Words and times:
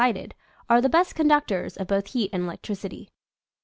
145 0.01 0.23
cited 0.23 0.35
are 0.67 0.81
the 0.81 0.89
best 0.89 1.13
conductors 1.13 1.77
of 1.77 1.85
both 1.85 2.07
heat 2.07 2.31
and 2.33 2.45
electricity. 2.45 3.11